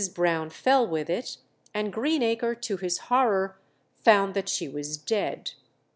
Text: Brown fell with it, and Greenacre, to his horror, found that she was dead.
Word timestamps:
Brown 0.15 0.49
fell 0.49 0.87
with 0.87 1.11
it, 1.11 1.37
and 1.75 1.93
Greenacre, 1.93 2.55
to 2.55 2.77
his 2.77 2.97
horror, 3.13 3.59
found 4.03 4.33
that 4.33 4.49
she 4.49 4.67
was 4.67 4.97
dead. 4.97 5.51